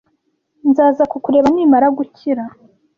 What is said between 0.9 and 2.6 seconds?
kukureba nimara gukira.